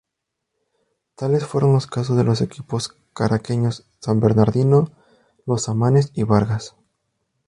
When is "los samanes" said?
5.45-6.09